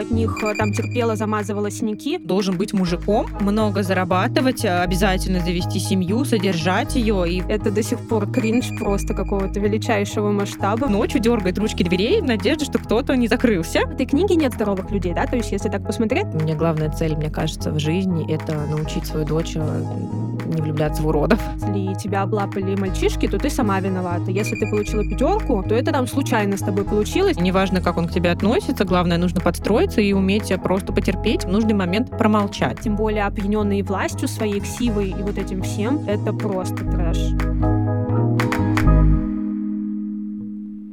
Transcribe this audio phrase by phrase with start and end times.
[0.00, 2.18] от них э, там терпела, замазывала синяки.
[2.18, 7.24] Должен быть мужиком, много зарабатывать, э, обязательно завести семью, содержать ее.
[7.28, 10.88] И Это до сих пор кринж просто какого-то величайшего масштаба.
[10.88, 13.86] ночью дергает ручки дверей в надежде, что кто-то не закрылся.
[13.86, 15.26] В этой книге нет здоровых людей, да?
[15.26, 19.06] То есть, если так посмотреть, У меня главная цель, мне кажется, в жизни— это научить
[19.06, 19.84] свою дочь э,
[20.46, 21.40] не влюбляться в уродов.
[21.74, 24.30] если тебя облапали мальчишки, то ты сама виновата.
[24.30, 27.38] Если ты получила пятерку, то это там случайно с тобой получилось.
[27.38, 29.40] Неважно, как он к тебе относится, главное, нужно
[29.90, 32.80] подстроиться и уметь просто потерпеть, в нужный момент промолчать.
[32.80, 37.18] Тем более опьяненные властью своей, ксивой и вот этим всем, это просто трэш.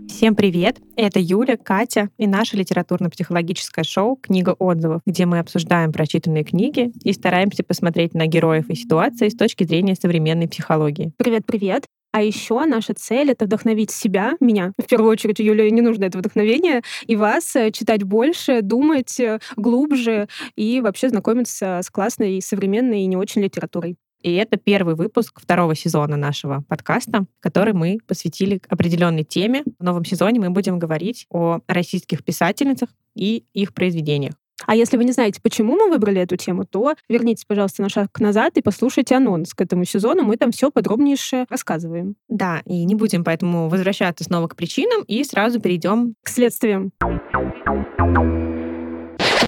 [0.09, 0.79] Всем привет!
[0.95, 7.13] Это Юля, Катя и наше литературно-психологическое шоу «Книга отзывов», где мы обсуждаем прочитанные книги и
[7.13, 11.11] стараемся посмотреть на героев и ситуации с точки зрения современной психологии.
[11.17, 11.85] Привет-привет.
[12.11, 14.73] А еще наша цель— это вдохновить себя, меня.
[14.77, 19.39] В первую очередь, Юле не нужно это вдохновение, и вас э, читать больше, думать э,
[19.55, 23.97] глубже и вообще знакомиться с классной, современной и не очень литературой.
[24.21, 29.63] И это первый выпуск второго сезона нашего подкаста, который мы посвятили определенной теме.
[29.77, 34.33] В новом сезоне мы будем говорить о российских писательницах и их произведениях.
[34.67, 38.19] А если вы не знаете, почему мы выбрали эту тему, то вернитесь, пожалуйста, на шаг
[38.19, 40.23] назад и послушайте анонс к этому сезону.
[40.23, 42.15] Мы там все подробнейше рассказываем.
[42.27, 46.91] Да, и не будем поэтому возвращаться снова к причинам и сразу перейдем К следствиям.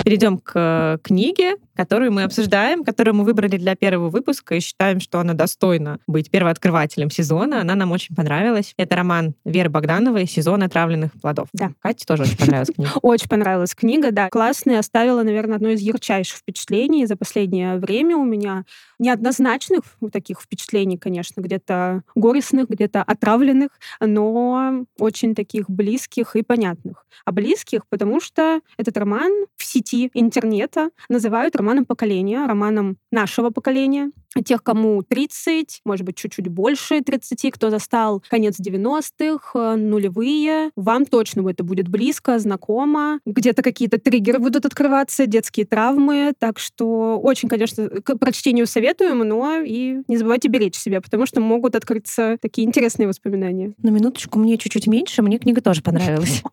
[0.09, 4.99] перейдем к э, книге, которую мы обсуждаем, которую мы выбрали для первого выпуска и считаем,
[4.99, 7.61] что она достойна быть первооткрывателем сезона.
[7.61, 8.73] Она нам очень понравилась.
[8.75, 11.47] Это роман Веры Богдановой «Сезон отравленных плодов».
[11.53, 11.71] Да.
[11.79, 12.91] Кате тоже очень понравилась книга.
[13.01, 14.27] Очень понравилась книга, да.
[14.27, 18.65] Классная, оставила, наверное, одно из ярчайших впечатлений за последнее время у меня.
[18.99, 23.69] Неоднозначных таких впечатлений, конечно, где-то горестных, где-то отравленных,
[24.01, 27.05] но очень таких близких и понятных.
[27.23, 34.11] А близких, потому что этот роман в сети интернета называют романом поколения, романом нашего поколения,
[34.43, 40.71] тех, кому 30, может быть, чуть-чуть больше 30, кто застал конец 90-х, э, нулевые.
[40.75, 43.19] Вам точно это будет близко, знакомо.
[43.25, 46.33] Где-то какие-то триггеры будут открываться, детские травмы.
[46.39, 51.41] Так что очень, конечно, к прочтению советуем, но и не забывайте беречь себя, потому что
[51.41, 53.73] могут открыться такие интересные воспоминания.
[53.83, 56.41] На минуточку, мне чуть-чуть меньше, мне книга тоже понравилась.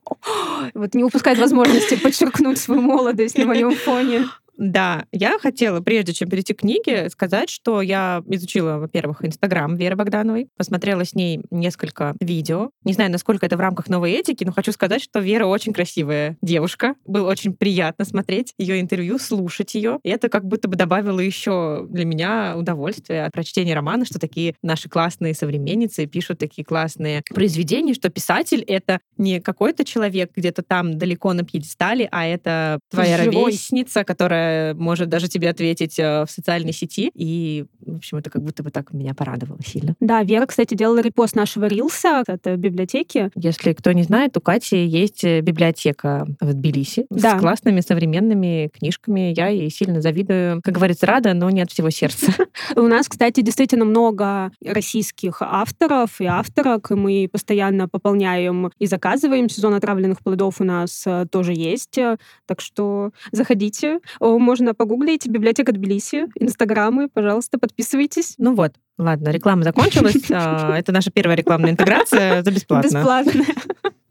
[0.74, 4.24] Вот не упускать возможности подчеркнуть свою молодость на моем фоне.
[4.56, 9.96] Да, я хотела, прежде чем перейти к книге, сказать, что я изучила, во-первых, Инстаграм Веры
[9.96, 12.70] Богдановой, посмотрела с ней несколько видео.
[12.84, 16.36] Не знаю, насколько это в рамках новой этики, но хочу сказать, что Вера очень красивая
[16.40, 16.94] девушка.
[17.04, 19.98] Было очень приятно смотреть ее интервью, слушать ее.
[20.02, 24.54] И это как будто бы добавило еще для меня удовольствие от прочтения романа, что такие
[24.62, 30.96] наши классные современницы пишут такие классные произведения, что писатель— это не какой-то человек где-то там
[30.96, 33.44] далеко на пьедестале, а это твоя Живой.
[33.44, 34.45] ровесница, которая
[34.76, 37.10] может даже тебе ответить э, в социальной сети.
[37.14, 39.94] И, в общем, это как будто бы так меня порадовало сильно.
[40.00, 43.30] Да, Вера, кстати, делала репост нашего рилса от э, библиотеки.
[43.34, 47.36] Если кто не знает, у Кати есть э, библиотека в Тбилиси Да.
[47.36, 49.32] с классными современными книжками.
[49.36, 50.60] Я ей сильно завидую.
[50.62, 52.32] Как говорится, рада, но не от всего сердца.
[52.76, 56.90] У нас, кстати, действительно много российских авторов и авторок.
[56.90, 59.48] Мы постоянно пополняем и заказываем.
[59.48, 61.98] Сезон отравленных плодов у нас тоже есть.
[62.46, 64.00] Так что заходите.
[64.38, 68.34] Можно погуглить библиотека Тбилиси, инстаграмы, пожалуйста, подписывайтесь.
[68.38, 70.16] Ну вот, ладно, реклама закончилась.
[70.30, 72.88] А, Это наша первая рекламная интеграция за бесплатно.
[72.88, 73.44] Бесплатно.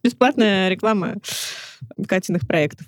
[0.04, 1.16] Бесплатная реклама
[2.08, 2.88] Катиных проектов.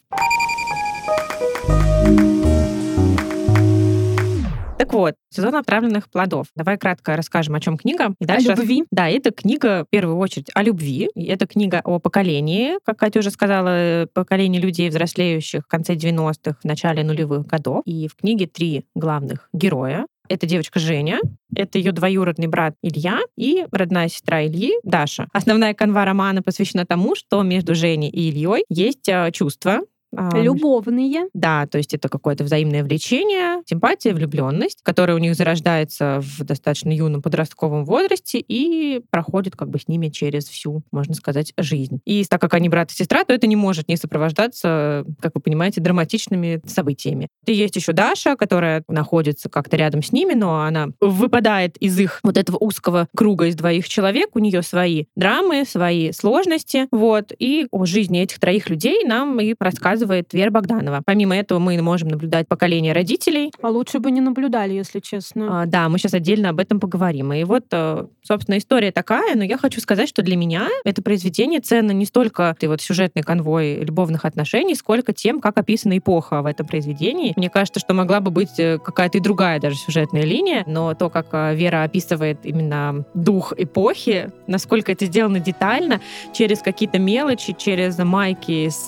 [4.98, 6.48] Вот, сезон отравленных плодов.
[6.56, 8.16] Давай кратко расскажем, о чем книга.
[8.20, 8.84] И О дальше любви.
[8.92, 11.10] Да, это книга, в первую очередь, о любви.
[11.16, 16.58] Это книга о поколении, как Катя уже сказала, э, поколении людей, взрослеющих в конце 90-х,
[16.62, 17.84] в начале нулевых годов.
[17.86, 20.08] И в книге три главных героя.
[20.30, 21.20] Это девочка Женя,
[21.56, 25.28] это ее двоюродный брат Илья и родная сестра Ильи Даша.
[25.32, 29.82] Основная канва романа посвящена тому, что между Женей и Ильей есть э, чувства.
[29.82, 29.82] а,
[30.12, 31.28] Любовные.
[31.34, 36.92] да, то есть это какое-то взаимное влечение, симпатия, влюбленность, которая у них зарождается в достаточно
[36.92, 42.00] юном подростковом возрасте и проходит как бы с ними через всю, можно сказать, жизнь.
[42.06, 45.42] И так как они брат и сестра, то это не может не сопровождаться, как вы
[45.42, 47.28] понимаете, драматичными событиями.
[47.46, 52.20] И есть еще Даша, которая находится как-то рядом с ними, но она выпадает из их
[52.24, 54.30] вот этого узкого круга из двоих человек.
[54.36, 56.88] У нее свои драмы, свои сложности.
[56.92, 57.32] Вот.
[57.38, 59.54] И о жизни этих троих людей нам и
[59.98, 61.02] рассказывает Вера Богданова.
[61.06, 63.52] Помимо этого мы можем наблюдать поколение родителей.
[63.62, 65.62] А лучше бы не наблюдали, если честно.
[65.62, 67.34] А, да, мы сейчас отдельно об этом поговорим.
[67.34, 71.60] И вот, э, собственно, история такая, но я хочу сказать, что для меня это произведение
[71.62, 76.46] ценно не столько ты вот сюжетный конвой любовных отношений, сколько тем, как описана эпоха в
[76.46, 77.34] этом произведении.
[77.36, 81.10] Мне кажется, что могла бы быть э, какая-то и другая даже сюжетная линия, но то,
[81.10, 86.02] как э, Вера описывает именно дух эпохи, насколько это сделано детально,
[86.34, 88.88] через какие-то мелочи, через майки с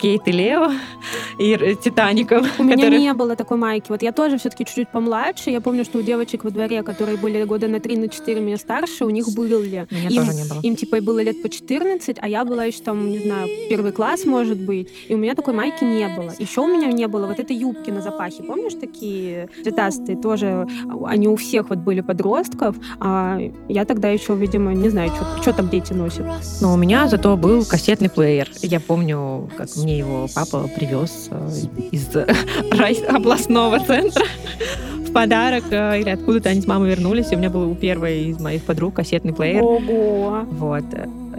[0.00, 0.70] Кейт и Лео
[1.38, 2.46] и Титаником.
[2.58, 3.86] У меня не было такой майки.
[3.90, 5.50] Вот я тоже все-таки чуть-чуть помладше.
[5.50, 8.56] Я помню, что у девочек во дворе, которые были года на 3 на 4 меня
[8.56, 9.86] старше, у них были.
[9.90, 10.60] Меня им, тоже не было.
[10.62, 14.24] Им типа было лет по 14, а я была еще там, не знаю, первый класс,
[14.24, 14.88] может быть.
[15.08, 16.32] И у меня такой майки не было.
[16.38, 18.42] Еще у меня не было вот этой юбки на запахе.
[18.42, 20.16] Помнишь такие цветастые?
[20.16, 20.66] Тоже
[21.06, 22.76] они у всех вот были подростков.
[23.00, 23.38] А
[23.68, 25.12] я тогда еще, видимо, не знаю,
[25.42, 26.24] что там дети носят.
[26.62, 28.50] Но у меня зато был кассетный плеер.
[28.62, 31.50] Я помню, как мне мне его папа привез э,
[31.90, 32.08] из
[33.08, 34.24] областного центра
[34.98, 38.26] в подарок, э, или откуда-то они с мамой вернулись, и у меня был у первой
[38.26, 39.62] из моих подруг кассетный плеер.
[39.62, 40.46] Ого!
[40.52, 40.84] Вот.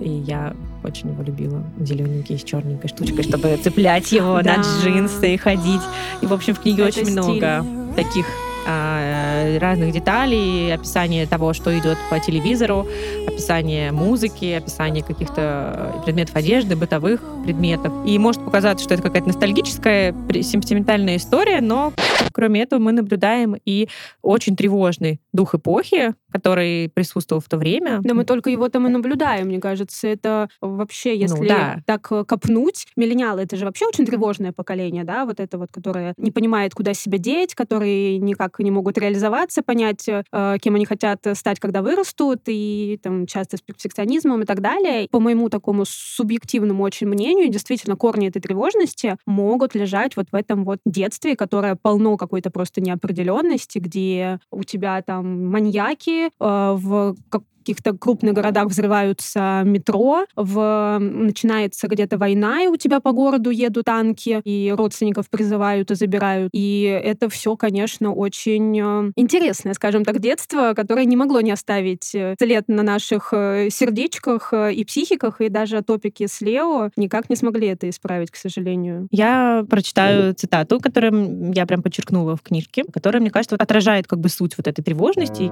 [0.01, 0.53] И я
[0.83, 1.63] очень его любила.
[1.79, 5.81] Зелененький с черненькой штучкой, чтобы цеплять его на джинсы и ходить.
[6.21, 7.65] И, в общем, в книге очень много
[7.95, 8.25] таких
[8.67, 9.20] а,
[9.59, 12.87] разных деталей, описание того, что идет по телевизору,
[13.27, 17.93] описание музыки, описание каких-то предметов одежды, бытовых предметов.
[18.05, 21.93] И может показаться, что это какая-то ностальгическая, сентиментальная история, но
[22.33, 23.87] кроме этого мы наблюдаем и
[24.21, 27.99] очень тревожный дух эпохи, который присутствовал в то время.
[28.03, 30.07] Да мы только его там и наблюдаем, мне кажется.
[30.07, 31.79] Это вообще, ну если ну, да.
[31.85, 36.13] так э, копнуть, миллениалы— это же вообще очень тревожное поколение, да, вот это вот, которое
[36.17, 41.19] не понимает, куда себя деть, которые никак не могут реализоваться, понять, э, кем они хотят
[41.33, 45.07] стать, когда вырастут, и там часто с перфекционизмом и так далее.
[45.09, 50.63] По моему такому субъективному очень мнению, действительно, корни этой тревожности могут лежать вот в этом
[50.63, 57.15] вот детстве, которое полно какой-то просто неопределенности, где у тебя там маньяки э, в
[57.61, 60.97] каких-то крупных городах взрываются метро, в...
[60.99, 66.49] начинается где-то война, и у тебя по городу едут танки, и родственников призывают и забирают.
[66.53, 72.13] И это все, конечно, очень э, интересное, скажем так, детство, которое не могло не оставить
[72.15, 77.35] э, след на наших э, сердечках и психиках, и даже топики с Лео никак не
[77.35, 79.07] смогли это исправить, к сожалению.
[79.11, 84.29] Я прочитаю цитату, которую я прям подчеркнула в книжке, которая, мне кажется, отражает как бы
[84.29, 85.51] суть вот этой тревожности.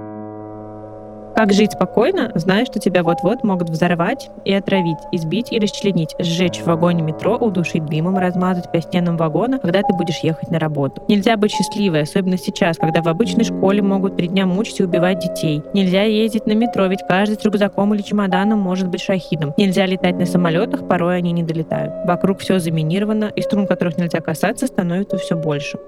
[1.39, 6.59] Как жить спокойно, зная, что тебя вот-вот могут взорвать и отравить, избить и расчленить, сжечь
[6.59, 11.01] в вагоне метро, удушить дымом, размазать по стенам вагона, когда ты будешь ехать на работу.
[11.07, 15.19] Нельзя быть счастливой, особенно сейчас, когда в обычной школе могут три дня мучить и убивать
[15.19, 15.63] детей.
[15.73, 19.53] Нельзя ездить на метро, ведь каждый с рюкзаком или чемоданом может быть шахидом.
[19.55, 22.05] Нельзя летать на самолетах, порой они не долетают.
[22.05, 25.79] Вокруг все заминировано, и струн, которых нельзя касаться, становится все больше.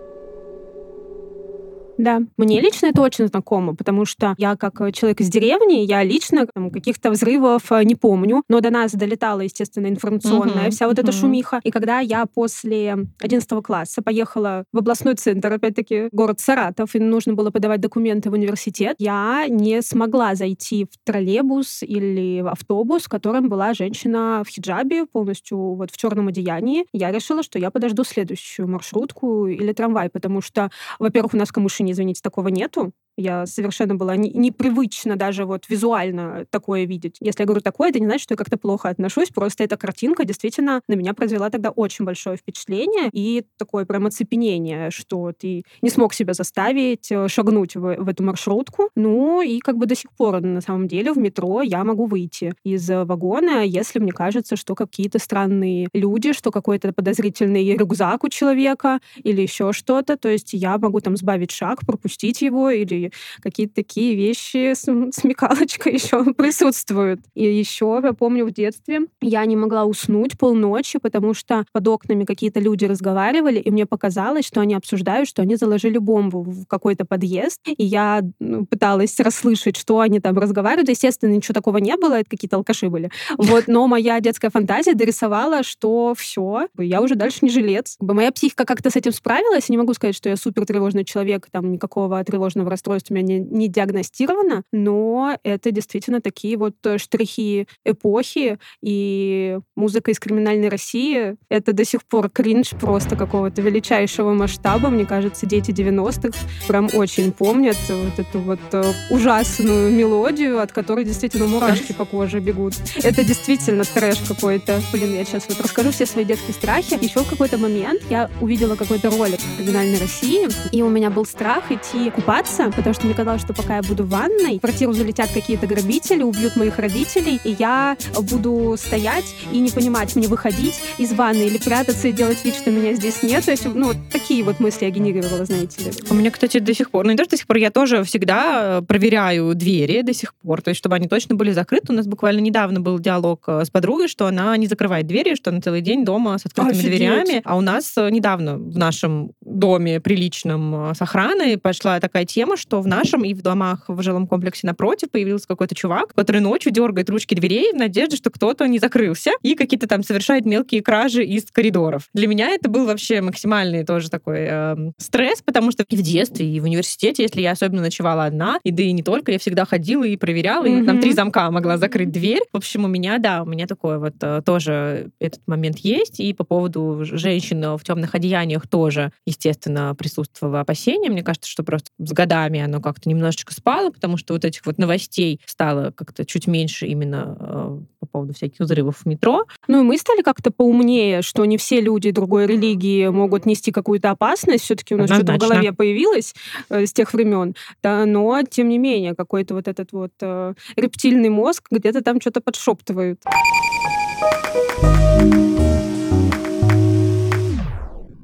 [1.98, 6.04] Да, мне лично это очень знакомо, потому что я как э, человек из деревни, я
[6.04, 10.88] лично там, каких-то взрывов э, не помню, но до нас долетала, естественно, информационная uh-huh, вся
[10.88, 11.04] вот uh-huh.
[11.04, 11.60] эта шумиха.
[11.64, 17.34] И когда я после 11 класса поехала в областной центр, опять-таки город Саратов, и нужно
[17.34, 23.10] было подавать документы в университет, я не смогла зайти в троллейбус или в автобус, в
[23.10, 26.86] котором была женщина в хиджабе, полностью вот в черном одеянии.
[26.94, 31.54] Я решила, что я подожду следующую маршрутку или трамвай, потому что, во-первых, у нас в
[31.82, 32.94] Камышине извините, такого нету.
[33.18, 37.18] Я совершенно была не, непривычна даже вот визуально такое видеть.
[37.20, 40.26] Если я говорю такое, это не значит, что я как-то плохо отношусь, просто эта картинка
[40.26, 45.90] действительно на меня произвела тогда очень большое впечатление и такое прям оцепенение, что ты не
[45.90, 48.90] смог себя заставить э, шагнуть в, в эту маршрутку.
[48.96, 52.54] Ну и как бы до сих пор на самом деле в метро я могу выйти
[52.64, 59.00] из вагона, если мне кажется, что какие-то странные люди, что какой-то подозрительный рюкзак у человека
[59.18, 60.18] или еще что-то.
[60.18, 63.01] То есть я могу там сбавить шаг, пропустить его или
[63.42, 67.22] какие-то такие вещи, смекалочка еще присутствуют.
[67.34, 72.26] И еще я помню в детстве я не могла уснуть полночи, потому что под окнами
[72.26, 77.06] какие-то люди разговаривали, и мне показалось, что они обсуждают, что они заложили бомбу в какой-то
[77.06, 80.90] подъезд, и я ну, пыталась расслышать, что они там разговаривают.
[80.90, 83.10] Естественно, ничего такого не было, это какие-то алкаши были.
[83.38, 87.98] Вот, но моя детская фантазия дорисовала, что все, я уже дальше не жилец.
[88.00, 91.48] Моя психика как-то с этим справилась, я не могу сказать, что я супер тревожный человек,
[91.52, 96.76] там никакого тревожного расстройства расстройств у меня не, не диагностировано, но это действительно такие вот
[96.98, 104.34] штрихи эпохи, и музыка из криминальной России— это до сих пор кринж просто какого-то величайшего
[104.34, 104.90] масштаба.
[104.90, 111.06] Мне кажется, дети 90-х прям очень помнят вот эту вот э, ужасную мелодию, от которой
[111.06, 112.74] действительно мурашки по коже бегут.
[113.04, 114.82] Это действительно трэш какой-то.
[114.92, 116.98] Блин, я сейчас вот расскажу все свои детские страхи.
[117.02, 121.26] Еще в какой-то момент я увидела какой-то ролик в криминальной России, и у меня был
[121.26, 124.94] страх идти купаться, потому что мне казалось, что пока я буду в ванной, в квартиру
[124.94, 130.82] залетят какие-то грабители, убьют моих родителей, и я буду стоять и не понимать, мне выходить
[130.98, 133.46] из ванны или прятаться и делать вид, что меня здесь нет.
[133.46, 135.92] То есть, ну, вот такие вот мысли я генерировала, знаете ли.
[136.10, 138.80] У меня, кстати, до сих пор, ну не даже до сих пор, я тоже всегда
[138.80, 141.94] э, проверяю двери до сих пор, то есть, чтобы они точно были закрыты.
[141.94, 145.52] У нас буквально недавно был диалог э, с подругой, что она не закрывает двери, что
[145.52, 146.98] она целый день дома с открытыми Офигеть.
[146.98, 147.42] дверями.
[147.46, 152.71] А у нас э, недавно в нашем доме приличном с охраной пошла такая тема, что
[152.80, 157.10] в нашем и в домах в жилом комплексе напротив появился какой-то чувак, который ночью дергает
[157.10, 161.46] ручки дверей в надежде, что кто-то не закрылся и какие-то там совершает мелкие кражи из
[161.52, 162.08] коридоров.
[162.14, 166.48] Для меня это был вообще максимальный тоже такой э, стресс, потому что и в детстве,
[166.48, 169.66] и в университете, если я особенно ночевала одна, и да и не только, я всегда
[169.66, 170.84] ходила и проверяла, mm-hmm.
[170.84, 172.42] и там три замка могла закрыть дверь.
[172.54, 176.20] В общем, у меня, да, у меня такое вот э, тоже этот момент есть.
[176.20, 181.12] И по поводу женщин в темных одеяниях тоже, естественно, присутствовало опасение.
[181.12, 184.78] Мне кажется, что просто с годами оно как-то немножечко спало, потому что вот этих вот
[184.78, 189.46] новостей стало как-то чуть меньше именно э, по поводу всяких взрывов в метро.
[189.68, 194.12] Ну и мы стали как-то поумнее, что не все люди другой религии могут нести какую-то
[194.12, 194.64] опасность.
[194.64, 196.34] Все-таки у нас что-то в голове появилось
[196.70, 197.56] э, с тех времен.
[197.84, 202.42] Да, но, тем не менее, какой-то вот этот вот э, рептильный мозг где-то там что-то
[202.42, 203.22] подшептывают.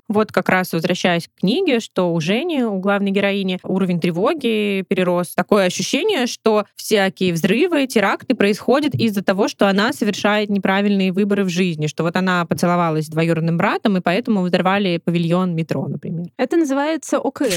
[0.08, 5.36] Вот как раз возвращаясь к книге, что у Жени, у главной героини, уровень тревоги перерос.
[5.36, 11.50] Такое ощущение, что всякие взрывы, теракты происходят из-за того, что она совершает неправильные выборы в
[11.50, 16.28] жизни, что вот она поцеловалась с двоюродным братом, и поэтому взорвали павильон метро, например.
[16.38, 17.48] Это называется ОКР.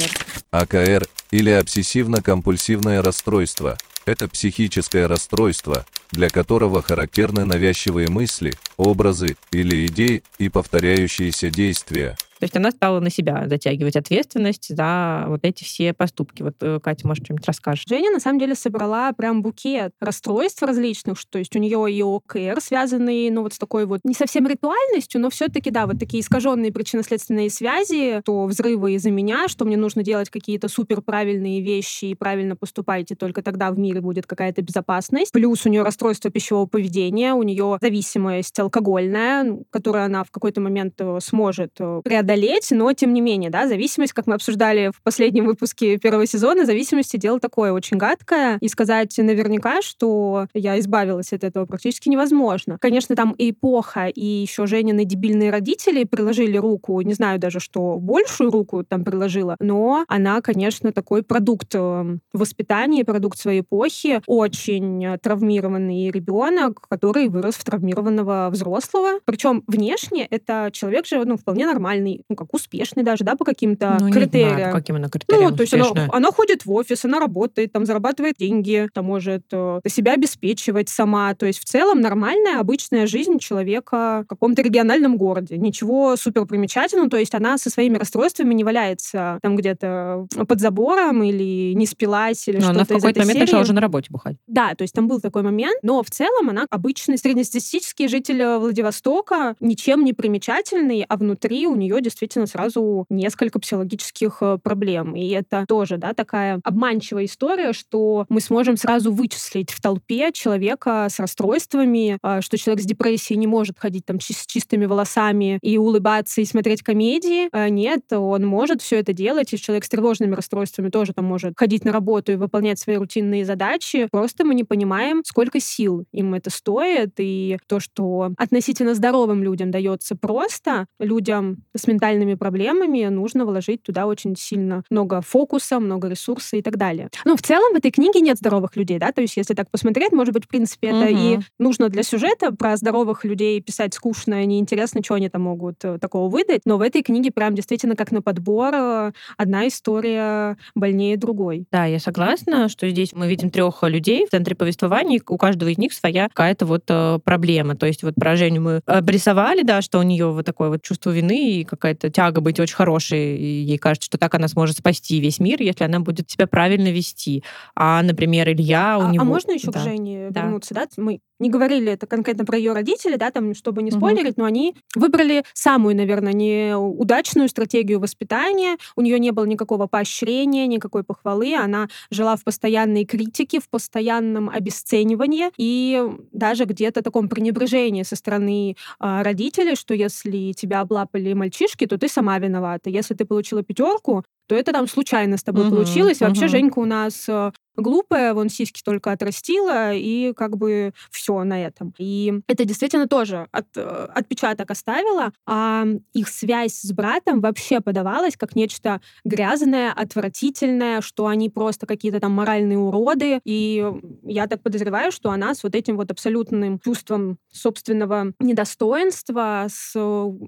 [0.50, 3.76] АКР или обсессивно-компульсивное расстройство–
[4.07, 12.45] это психическое расстройство, для которого характерны навязчивые мысли, образы или идеи и повторяющиеся действия– то
[12.45, 16.43] есть она стала на себя затягивать ответственность за вот эти все поступки.
[16.43, 17.85] Вот, э, Катя, может, что-нибудь расскажешь?
[17.87, 22.61] Женя, на самом деле, собрала прям букет расстройств различных, то есть у нее и ОКР,
[22.61, 26.73] связанные, ну, вот с такой вот не совсем ритуальностью, но все-таки, да, вот такие искаженные
[26.73, 32.15] причинно-следственные связи, то взрывы из-за меня, что мне нужно делать какие-то супер правильные вещи и
[32.15, 35.31] правильно поступайте, только тогда в мире будет какая-то безопасность.
[35.33, 40.95] Плюс у нее расстройство пищевого поведения, у нее зависимость алкогольная, которую она в какой-то момент
[41.01, 45.03] э, сможет э, преодолеть преодолеть, но тем не менее, да, зависимость, как мы обсуждали в
[45.03, 51.33] последнем выпуске первого сезона, зависимости дело такое очень гадкое, и сказать наверняка, что я избавилась
[51.33, 52.79] от этого практически невозможно.
[52.81, 57.97] Конечно, там и эпоха, и еще Женины дебильные родители приложили руку, не знаю даже, что
[57.99, 65.19] большую руку там приложила, но она, конечно, такой продукт э, воспитания, продукт своей эпохи, очень
[65.21, 69.19] травмированный ребенок, который вырос в травмированного взрослого.
[69.25, 73.99] Причем внешне это человек же ну, вполне нормальный, ну, как успешный даже, да, по каким-то
[74.00, 74.55] ну, критериям.
[74.55, 77.73] Знаю, по каким она критериям Ну, то есть она, она ходит в офис, она работает,
[77.73, 81.35] там, зарабатывает деньги, там, может э, себя обеспечивать сама.
[81.35, 85.57] То есть в целом нормальная, обычная жизнь человека в каком-то региональном городе.
[85.59, 87.11] Ничего супер примечательного.
[87.11, 92.47] То есть она со своими расстройствами не валяется там где-то под забором или не спилась
[92.49, 94.37] или что-то она в какой-то момент начала уже на работе бухать.
[94.47, 99.57] Да, то есть там был такой момент, но в целом она обычный среднестатистический житель Владивостока,
[99.61, 105.14] ничем не примечательный, а внутри у нее действительно сразу несколько психологических э, проблем.
[105.14, 111.07] И это тоже, да, такая обманчивая история, что мы сможем сразу вычислить в толпе человека
[111.09, 115.79] с расстройствами, а, что человек с депрессией не может ходить там с чистыми волосами и
[115.79, 117.49] улыбаться и смотреть комедии.
[117.52, 121.55] А, нет, он может все это делать, и человек с тревожными расстройствами тоже там может
[121.57, 124.09] ходить на работу и выполнять свои рутинные задачи.
[124.11, 129.71] Просто мы не понимаем, сколько сил им это стоит, и то, что относительно здоровым людям
[129.71, 136.57] дается просто, людям с ментальными проблемами нужно вложить туда очень сильно много фокуса, много ресурса
[136.57, 137.11] и так далее.
[137.25, 140.12] Ну, в целом в этой книге нет здоровых людей, да, то есть если так посмотреть,
[140.12, 141.19] может быть, в принципе, это угу.
[141.19, 145.99] и нужно для сюжета про здоровых людей писать скучно, неинтересно, что они там могут э,
[145.99, 151.16] такого выдать, но в этой книге прям действительно как на подбор э, одна история больнее
[151.19, 151.66] другой.
[151.71, 155.78] Да, я согласна, что здесь мы видим трех людей в центре повествования, у каждого из
[155.78, 157.76] них своя какая-то вот э, проблема.
[157.76, 161.11] То есть вот про Женю мы обрисовали, да, что у нее вот такое вот чувство
[161.11, 164.79] вины и какая какая-то тяга быть очень хорошей, и ей кажется, что так она сможет
[164.79, 167.43] спасти весь мир, если она будет себя правильно вести.
[167.75, 169.23] А, например, Илья у а, него...
[169.23, 169.81] А можно еще да.
[169.81, 170.43] к Жене да.
[170.43, 170.87] вернуться, да?
[170.97, 174.43] Мы не говорили это конкретно про ее родителей, да, там, чтобы не спойлерить, угу.
[174.43, 178.77] но они выбрали самую, наверное, неудачную стратегию воспитания.
[178.97, 181.55] У нее не было никакого поощрения, никакой похвалы.
[181.55, 188.77] Она жила в постоянной критике, в постоянном обесценивании и даже где-то таком пренебрежении со стороны
[189.01, 192.91] э, родителей, что если тебя облапали мальчишки, то ты сама виновата.
[192.91, 196.21] Если ты получила пятерку, то это там случайно с тобой угу, получилось.
[196.21, 196.51] Вообще угу.
[196.51, 201.95] Женька у нас э, глупая, вон сиськи только отрастила, и как бы все на этом.
[201.99, 208.37] И это действительно тоже от, э, отпечаток оставило, а их связь с братом вообще подавалась
[208.37, 213.85] как нечто грязное, отвратительное, что они просто какие-то там моральные уроды, и
[214.23, 219.97] я так подозреваю, что она с вот этим вот абсолютным чувством собственного недостоинства, с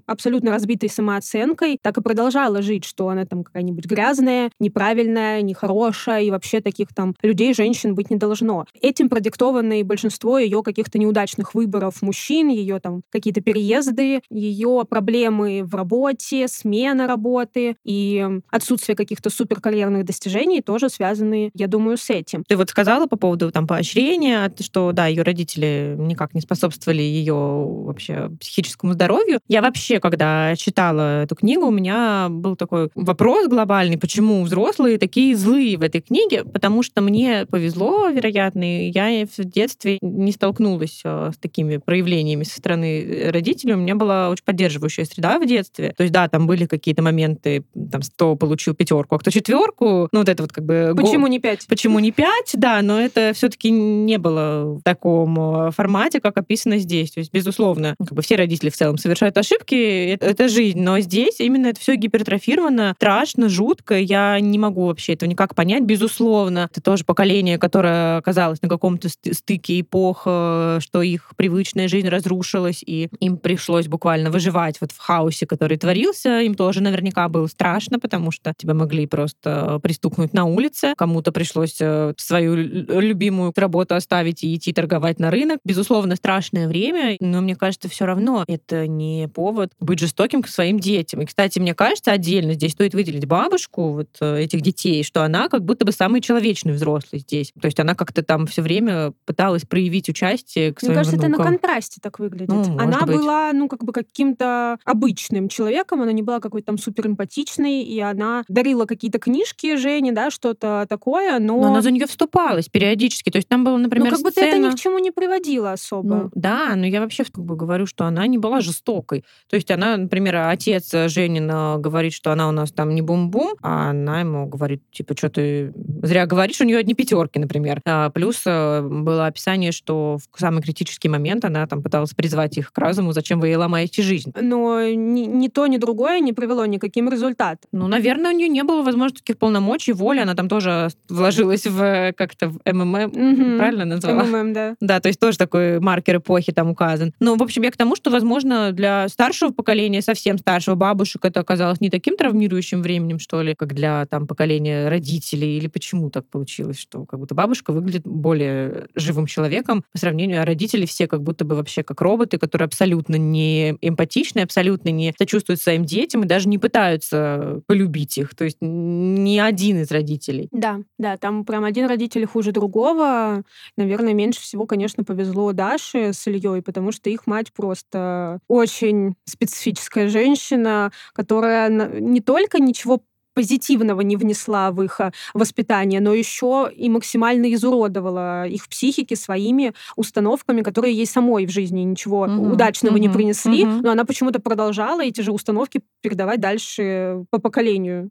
[0.05, 6.31] абсолютно разбитой самооценкой, так и продолжала жить, что она там какая-нибудь грязная, неправильная, нехорошая, и
[6.31, 8.65] вообще таких там людей, женщин быть не должно.
[8.81, 15.63] Этим продиктовано и большинство ее каких-то неудачных выборов мужчин, ее там какие-то переезды, ее проблемы
[15.63, 22.43] в работе, смена работы и отсутствие каких-то суперкарьерных достижений тоже связаны, я думаю, с этим.
[22.47, 27.33] Ты вот сказала по поводу там поощрения, что да, ее родители никак не способствовали ее
[27.33, 29.39] вообще психическому здоровью.
[29.47, 35.35] Я вообще, когда читала эту книгу, у меня был такой вопрос глобальный, почему взрослые такие
[35.35, 41.01] злые в этой книге, потому что мне повезло, вероятно, и я в детстве не столкнулась
[41.03, 43.73] э, с такими проявлениями со стороны родителей.
[43.73, 45.93] У меня была очень поддерживающая среда в детстве.
[45.95, 50.07] То есть, да, там были какие-то моменты, там, кто получил пятерку, а кто четверку.
[50.11, 50.93] Ну, вот это вот как бы...
[50.95, 51.67] Почему не пять?
[51.67, 56.77] Почему не пять, да, но это все-таки не было в таком э, формате, как описано
[56.77, 57.11] здесь.
[57.11, 59.75] То есть, безусловно, как бы все родители в целом совершают ошибки,
[60.13, 63.97] это, это жизнь, но здесь именно это все гипертрофировано, страшно, жутко.
[63.97, 65.83] Я не могу вообще этого никак понять.
[65.83, 72.07] Безусловно, это тоже поколение, которое оказалось на каком-то стыке эпох, э, что их привычная жизнь
[72.07, 76.41] разрушилась, и им пришлось буквально выживать вот в хаосе, который творился.
[76.41, 81.77] Им тоже наверняка было страшно, потому что тебя могли просто пристукнуть на улице, кому-то пришлось
[81.79, 85.61] э, свою любимую работу оставить и идти торговать на рынок.
[85.65, 90.79] Безусловно, страшное время, но мне кажется, все равно это не повод быть жестоким к своим
[90.79, 91.21] детям.
[91.21, 95.49] И, кстати, мне кажется, отдельно здесь стоит выделить бабушку вот э, этих детей, что она
[95.49, 97.53] как будто бы самый человечный взрослый здесь.
[97.59, 101.33] То есть она как-то там все время пыталась проявить участие к своим Мне кажется, внукам.
[101.33, 102.49] это на контрасте так выглядит.
[102.49, 107.07] Ну, она была, ну, как бы каким-то обычным человеком, она не была какой-то там супер
[107.07, 111.59] эмпатичной, и она дарила какие-то книжки Жене, да, что-то такое, но...
[111.59, 113.29] Но она за нее вступалась периодически.
[113.29, 114.29] То есть там было, например, Ну, как сцена...
[114.29, 116.15] будто это ни к чему не приводило особо.
[116.15, 119.23] Ну, да, но я вообще как бы говорю, что она не была жестокой.
[119.49, 123.91] То есть она, например, отец Женина говорит, что она у нас там не бум-бум, а
[123.91, 127.81] она ему говорит, типа, что ты зря говоришь, у нее одни пятерки, например.
[127.85, 132.71] А, плюс э, было описание, что в самый критический момент она там пыталась призвать их
[132.71, 134.31] к разуму, зачем вы ей ломаете жизнь.
[134.39, 137.69] Но ни, ни то, ни другое не привело никаким результатам.
[137.71, 140.19] Ну, наверное, у нее не было, возможно, таких полномочий, воли.
[140.19, 143.57] Она там тоже вложилась в как-то в МММ, угу.
[143.57, 144.23] правильно назвала?
[144.23, 144.75] МММ, да.
[144.79, 147.13] Да, то есть тоже такой маркер эпохи там указан.
[147.19, 151.39] Но, в общем, я к тому, что, возможно, для старшего поколения, совсем старшего бабушек, это
[151.39, 156.27] оказалось не таким травмирующим временем, что ли, как для там поколения родителей, или почему так
[156.27, 161.21] получилось, что как будто бабушка выглядит более живым человеком по сравнению, а родители все как
[161.21, 166.27] будто бы вообще как роботы, которые абсолютно не эмпатичны, абсолютно не сочувствуют своим детям и
[166.27, 168.35] даже не пытаются полюбить их.
[168.35, 170.47] То есть ни один из родителей.
[170.51, 173.43] Да, да, там прям один родитель хуже другого.
[173.77, 180.07] Наверное, меньше всего, конечно, повезло Даше с Ильей, потому что их мать просто очень специфическая
[180.07, 183.01] женщина, которая не только ничего
[183.33, 189.73] позитивного не внесла в их а, воспитание, но еще и максимально изуродовала их психики своими
[189.95, 193.83] установками, которые ей самой в жизни ничего угу, удачного угу, не принесли, угу.
[193.83, 198.09] но она почему-то продолжала эти же установки передавать дальше по поколению.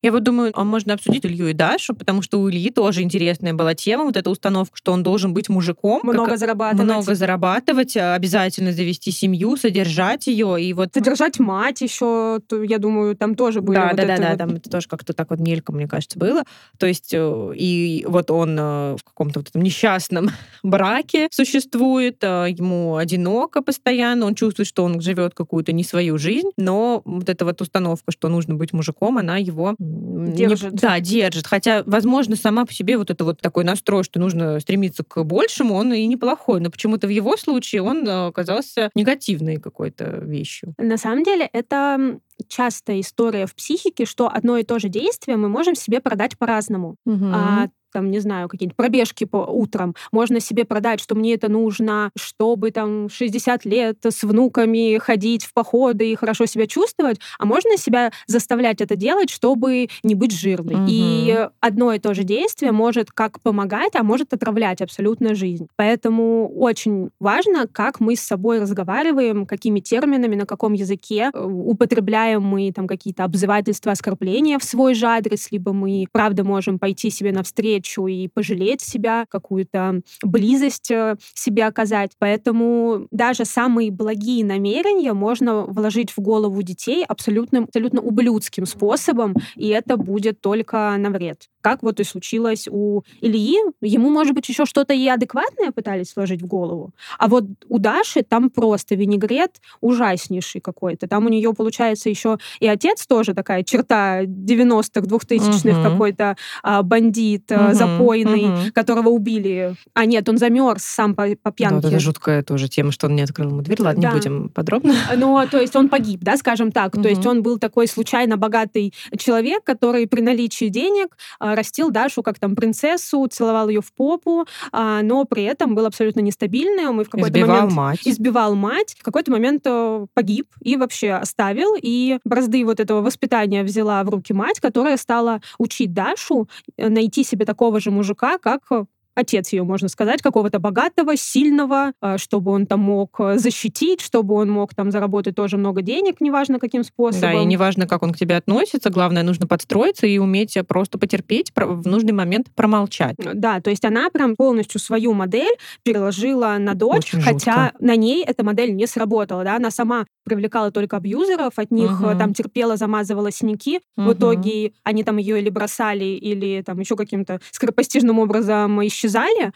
[0.00, 3.52] Я вот думаю, а можно обсудить Илью и Дашу, потому что у Ильи тоже интересная
[3.52, 6.00] была тема, вот эта установка, что он должен быть мужиком.
[6.04, 6.84] Много как, зарабатывать.
[6.84, 10.62] Много зарабатывать, а, обязательно завести семью, содержать ее.
[10.62, 10.90] И вот...
[10.94, 14.38] Содержать мать еще, я думаю, там тоже были да, вот да, да, да, вот...
[14.38, 16.44] там это тоже как-то так вот мельком, мне кажется, было.
[16.78, 20.30] То есть э, и вот он э, в каком-то вот этом несчастном
[20.62, 26.50] браке существует, э, ему одиноко постоянно, он чувствует, что он живет какую-то не свою жизнь,
[26.56, 30.72] но вот эта вот установка, что нужно быть мужиком, она его Держит.
[30.72, 31.46] Не, да, держит.
[31.46, 35.74] Хотя, возможно, сама по себе вот это вот такой настрой, что нужно стремиться к большему,
[35.74, 36.60] он и неплохой.
[36.60, 40.74] Но почему-то в его случае он э, оказался негативной какой-то вещью.
[40.78, 45.48] На самом деле, это частая история в психике, что одно и то же действие мы
[45.48, 46.96] можем себе продать по-разному.
[47.04, 47.26] Угу.
[47.32, 49.94] А, там, не знаю, какие-нибудь пробежки по утрам.
[50.12, 55.52] Можно себе продать, что мне это нужно, чтобы там 60 лет с внуками ходить в
[55.52, 60.76] походы и хорошо себя чувствовать, а можно себя заставлять это делать, чтобы не быть жирной.
[60.76, 60.86] Мгм.
[60.88, 65.68] И одно и то же действие может как помогать, а может отравлять абсолютно жизнь.
[65.76, 72.42] Поэтому очень важно, как мы с собой разговариваем, какими терминами, на каком языке э, употребляем
[72.42, 77.32] мы там какие-то обзывательства, оскорбления в свой же адрес, либо мы правда можем пойти себе
[77.32, 77.77] навстречу
[78.08, 82.12] и пожалеть себя, какую-то близость э, себе оказать.
[82.18, 89.68] Поэтому даже самые благие намерения можно вложить в голову детей абсолютно, абсолютно ублюдским способом, и
[89.68, 91.48] это будет только на вред.
[91.60, 93.58] Как вот и случилось у Ильи.
[93.80, 96.92] Ему, может быть, еще что-то и адекватное пытались вложить в голову.
[97.18, 101.08] А вот у Даши там просто винегрет ужаснейший какой-то.
[101.08, 105.82] Там у нее, получается, еще и отец тоже такая черта 90-х, 2000-х, Мгм.
[105.82, 108.72] какой-то а, бандит, а, Мгм, запойный, мгм.
[108.72, 109.74] которого убили.
[109.94, 111.74] А нет, он замерз сам по, по Да, пьянке.
[111.76, 113.80] вот это жуткая тоже тема, что он не открыл ему дверь.
[113.82, 114.08] Ладно, Да.
[114.10, 114.94] не будем подробно.
[115.16, 116.92] Но, то есть он погиб, да, скажем так.
[116.92, 122.22] То есть он был такой случайно богатый человек, который при наличии денег а, растил Дашу
[122.22, 127.04] как там принцессу, целовал ее в попу, а, но при этом был абсолютно нестабильным и
[127.04, 128.00] в какой-то Избивал момент мать.
[128.04, 131.74] избивал мать, в какой-то момент э, погиб и вообще оставил.
[131.80, 137.24] И бразды вот этого воспитания взяла в руки мать, которая стала учить Дашу э, найти
[137.24, 138.84] себе такого же мужика, как э,
[139.18, 144.34] отец ее, можно сказать, какого-то богатого, сильного, э, чтобы он там мог э, защитить, чтобы
[144.34, 147.20] он мог там заработать тоже много денег, неважно каким способом.
[147.20, 151.52] Да, и неважно, как он к тебе относится, главное, нужно подстроиться и уметь просто потерпеть,
[151.54, 153.16] в нужный момент промолчать.
[153.18, 158.24] Да, то есть она прям полностью свою модель переложила на дочь, Очень хотя на ней
[158.24, 162.18] эта модель не сработала, да, она сама привлекала только абьюзеров, от них э, Мгм.
[162.18, 164.12] там терпела, замазывала синяки, в Мгм.
[164.12, 169.07] итоге они там ее или бросали, или там еще каким-то скоропостижным образом исчезали,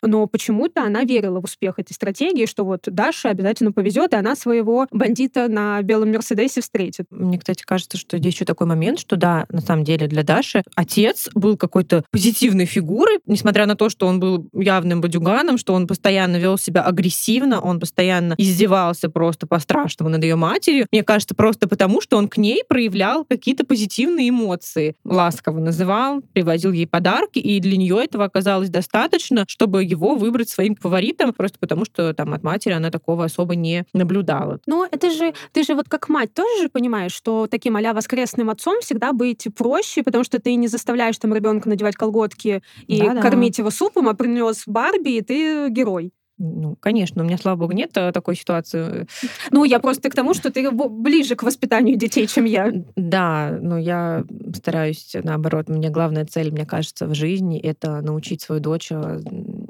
[0.02, 4.34] но почему-то она верила в успех этой стратегии, что вот Даше обязательно повезет, и она
[4.36, 7.06] своего бандита на белом Мерседесе встретит.
[7.10, 10.62] Мне, кстати, кажется, что здесь еще такой момент, что да, на самом деле для Даши
[10.74, 15.86] отец был какой-то позитивной фигурой, несмотря на то, что он был явным бадюганом, что он
[15.86, 20.86] постоянно вел себя агрессивно, он постоянно издевался просто по-страшному над ее матерью.
[20.92, 24.94] Мне кажется, просто потому, что он к ней проявлял какие-то позитивные эмоции.
[25.04, 30.76] Ласково называл, привозил ей подарки, и для нее этого оказалось достаточно, чтобы его выбрать своим
[30.76, 34.60] фаворитом, просто потому что там от матери она такого особо не наблюдала.
[34.66, 38.50] Но это же, ты же вот как мать тоже же понимаешь, что таким а воскресным
[38.50, 43.20] отцом всегда быть проще, потому что ты не заставляешь там ребенка надевать колготки и Да-да.
[43.20, 46.12] кормить его супом, а принес Барби, и ты герой.
[46.38, 49.06] Ну, конечно, у меня, слава богу, нет э, такой ситуации.
[49.50, 52.72] Ну, я просто к тому, что ты ближе к воспитанию детей, чем я.
[52.96, 58.60] Да, но я стараюсь, наоборот, мне главная цель, мне кажется, в жизни— это научить свою
[58.60, 59.20] дочь э,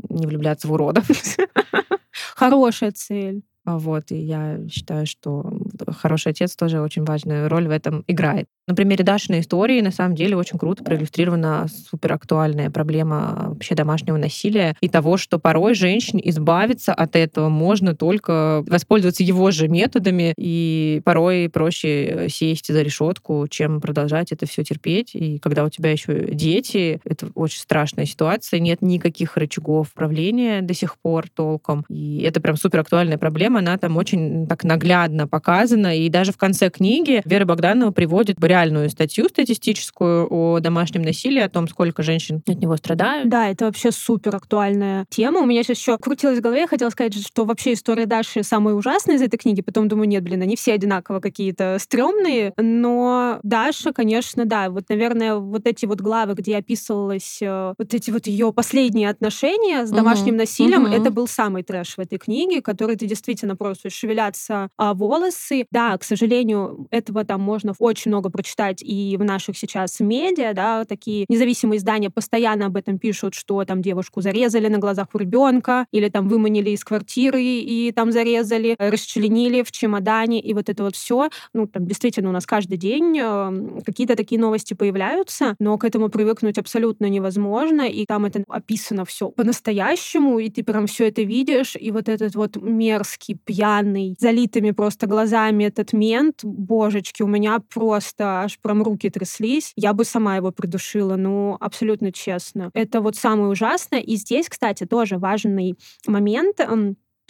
[0.09, 1.07] не влюбляться в уродов.
[2.37, 3.43] Хорошая цель.
[3.65, 5.53] А Вот, и я считаю, что
[5.87, 8.49] хороший отец тоже очень важную роль в этом играет.
[8.69, 14.77] На примере Дашиной истории, на самом деле, очень круто проиллюстрирована суперактуальная проблема вообще домашнего насилия
[14.81, 21.03] и того, что порой женщине избавиться от этого можно только воспользоваться его же методами, и
[21.05, 25.11] порой проще сесть за решетку, чем продолжать это все терпеть.
[25.15, 30.73] И когда у тебя еще дети, это очень страшная ситуация, нет никаких рычагов управления до
[30.73, 31.85] сих пор толком.
[31.89, 35.97] И это прям суперактуальная проблема, она там очень так наглядно показана.
[35.99, 41.49] И даже в конце книги Вера Богданова приводит реальную статью статистическую о домашнем насилии, о
[41.49, 43.31] том, сколько женщин от него страдают.
[43.31, 45.41] Да, это вообще супер актуальная тема.
[45.41, 48.75] У меня сейчас еще крутилось в голове, я хотела сказать, что вообще история Даши самая
[48.75, 49.63] ужасная из этой книги.
[49.63, 52.53] Потом думаю, нет, блин, они все одинаково какие-то стрёмные.
[52.59, 58.11] Но Даша, конечно, да, вот, наверное, вот эти вот главы, где описывалось э, вот эти
[58.11, 60.93] вот ее последние отношения с домашним насилием, мгм.
[60.93, 65.65] это был самый трэш в этой книге, который ты действительно просто шевелятся а, волосы.
[65.71, 68.42] Да, к сожалению, этого там можно очень много прочитать
[68.83, 73.83] и в наших сейчас медиа, да, такие независимые издания постоянно об этом пишут, что там
[73.83, 78.91] девушку зарезали на глазах у ребенка, или там выманили из квартиры и там зарезали, э,
[78.91, 81.29] расчленили в чемодане, и вот это вот все.
[81.53, 86.09] Ну, там действительно у нас каждый день э, какие-то такие новости появляются, но к этому
[86.09, 91.77] привыкнуть абсолютно невозможно, и там это описано все по-настоящему, и ты прям все это видишь,
[91.79, 98.32] и вот этот вот мерзкий, пьяный, залитыми просто глазами этот мент, божечки, у меня просто
[98.41, 99.73] аж прям руки тряслись.
[99.77, 102.71] Я бы сама его придушила, ну, абсолютно честно.
[102.75, 104.01] Это вот самое ужасное.
[104.01, 106.61] И здесь, кстати, тоже важный момент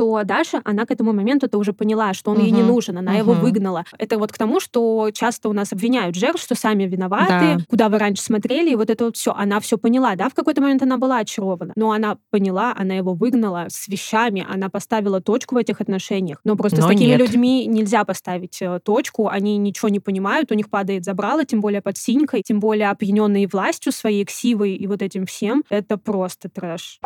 [0.03, 2.43] то Даша, она к этому моменту-то уже поняла, что он uh-huh.
[2.43, 3.19] ей не нужен, она uh-huh.
[3.19, 3.85] его выгнала.
[3.99, 7.59] Это вот к тому, что часто у нас обвиняют жертв, что сами виноваты, да.
[7.69, 9.33] куда вы раньше смотрели, и вот это вот все.
[9.33, 13.15] Она все поняла, да, в какой-то момент она была очарована, но она поняла, она его
[13.15, 16.41] выгнала с вещами, она поставила точку в этих отношениях.
[16.43, 17.21] Но просто но с такими нет.
[17.21, 21.81] людьми нельзя поставить э, точку, они ничего не понимают, у них падает забрало, тем более
[21.81, 25.63] под синькой, тем более опьяненные властью своей, ксивой и вот этим всем.
[25.71, 26.99] Это просто трэш.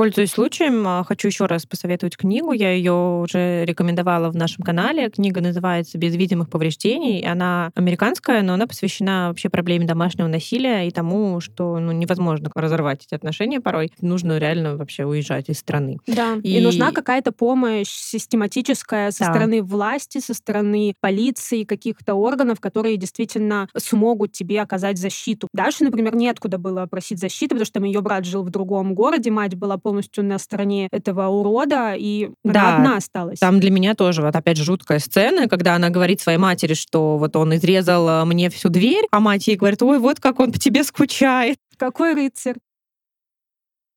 [0.00, 2.52] Пользуясь случаем, а, хочу еще раз посоветовать книгу.
[2.52, 5.10] Я ее уже рекомендовала в нашем канале.
[5.10, 7.20] Книга называется «Без видимых повреждений».
[7.20, 13.04] Она американская, но она посвящена вообще проблеме домашнего насилия и тому, что ну, невозможно разорвать
[13.04, 13.92] эти отношения порой.
[14.00, 15.98] Нужно реально вообще уезжать из страны.
[16.06, 19.32] Да, и, и нужна какая-то помощь систематическая со да.
[19.32, 25.46] стороны власти, со стороны полиции, каких-то органов, которые действительно смогут тебе оказать защиту.
[25.52, 29.30] Дальше, например, неоткуда было просить защиты, потому что там ее брат жил в другом городе,
[29.30, 33.40] мать была полностью на стороне этого урода, и да, она одна осталась.
[33.40, 37.18] Там для меня тоже, вот опять же, жуткая сцена, когда она говорит своей матери, что
[37.18, 40.52] вот он изрезал э, мне всю дверь, а мать ей говорит, ой, вот как он
[40.52, 41.58] по тебе скучает.
[41.76, 42.54] Какой рыцарь.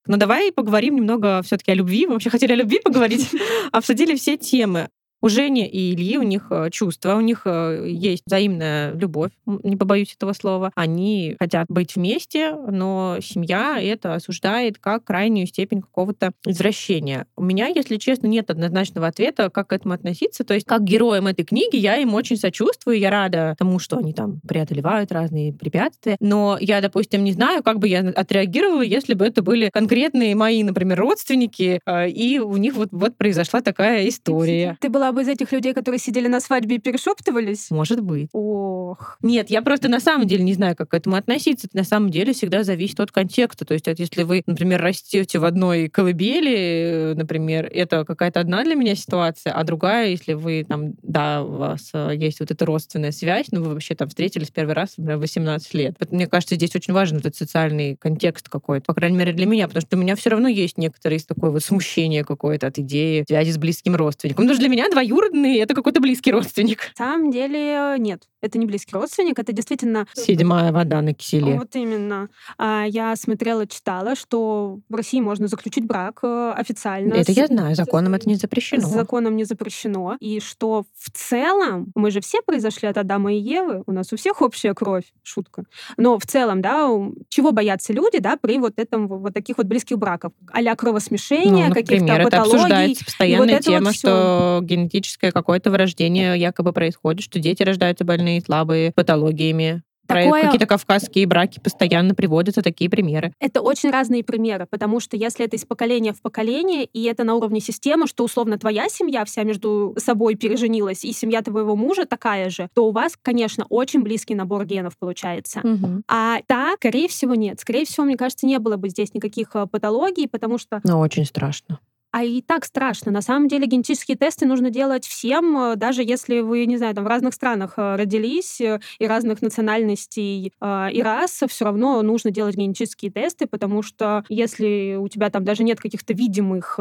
[0.08, 2.08] Ну давай поговорим немного все-таки о любви.
[2.08, 3.30] Мы вообще хотели о любви поговорить.
[3.72, 4.90] Обсудили все темы.
[5.24, 9.78] У Жени и Ильи у них э, чувства, у них э, есть взаимная любовь, не
[9.78, 10.74] побоюсь этого слова.
[10.76, 17.26] Они хотят быть вместе, но семья это осуждает как крайнюю степень какого-то извращения.
[17.38, 20.44] У меня, если честно, нет однозначного ответа, как к этому относиться.
[20.44, 24.12] То есть, как героям этой книги, я им очень сочувствую, я рада тому, что они
[24.12, 26.18] там преодолевают разные препятствия.
[26.20, 30.64] Но я, допустим, не знаю, как бы я отреагировала, если бы это были конкретные мои,
[30.64, 34.78] например, родственники, э, и у них вот, вот произошла такая история.
[34.82, 37.72] Ты была бы из этих людей, которые сидели на свадьбе и перешептывались?
[37.72, 38.30] Может быть.
[38.34, 39.18] Ох.
[39.22, 41.68] Нет, я просто на самом деле не знаю, как к этому относиться.
[41.68, 43.66] Это на самом деле всегда зависит от контекста.
[43.66, 48.76] То есть, если вы, например, растете в одной колыбели, э, например, это какая-то одна для
[48.76, 53.12] меня ситуация, а другая, если вы там, да, у вас э, есть вот эта родственная
[53.12, 55.96] связь, но вы вообще там встретились первый раз, например, 18 лет.
[56.00, 59.68] Вот, мне кажется, здесь очень важен этот социальный контекст какой-то, по крайней мере, для меня,
[59.68, 63.24] потому что у меня все равно есть некоторые из такое вот смущение какое-то от идеи
[63.28, 64.46] связи с близким родственником.
[64.46, 66.92] Потому что для меня два двоюродный, это какой-то близкий родственник.
[66.98, 68.24] На самом деле нет.
[68.42, 70.06] Это не близкий родственник, это действительно...
[70.14, 71.58] Седьмая вода на киселе.
[71.58, 72.30] Вот именно.
[72.58, 77.14] А, я смотрела, читала, что в России можно заключить брак э, официально.
[77.14, 77.38] Это с...
[77.38, 78.86] я знаю, законом это не запрещено.
[78.86, 80.18] Законом не запрещено.
[80.20, 84.18] И что в целом, мы же все произошли от Адама и Евы, у нас у
[84.18, 85.64] всех общая кровь, шутка.
[85.96, 86.90] Но в целом, да,
[87.30, 90.34] чего боятся люди, да, при вот этом, вот таких вот близких браков?
[90.52, 92.28] а кровосмешения, ну, каких-то патологий.
[92.28, 94.60] Это обсуждается постоянная вот тема, вот что
[94.94, 99.84] генетическое какое-то вырождение якобы происходит, что дети рождаются больные слабые, патологиями.
[100.06, 100.44] Такое...
[100.44, 103.32] Какие-то кавказские браки постоянно приводятся такие примеры.
[103.40, 107.36] Это очень разные примеры, потому что если это из поколения в поколение, и это на
[107.36, 112.50] уровне системы, что условно твоя семья вся между собой переженилась, и семья твоего мужа такая
[112.50, 115.62] же, то у вас, конечно, очень близкий набор генов получается.
[115.64, 116.04] Угу.
[116.10, 117.62] А так, скорее всего, нет.
[117.62, 120.82] Скорее всего, мне кажется, не было бы здесь никаких э, патологий, потому что...
[120.84, 121.80] Но очень страшно.
[122.16, 123.12] А и так страшно.
[123.12, 127.06] На самом деле генетические тесты нужно делать всем, э, даже если вы, не знаю, там
[127.06, 132.56] в разных странах э, родились э, и разных национальностей и рас, все равно нужно делать
[132.56, 136.80] генетические тесты, потому что если у тебя там даже нет каких-то видимых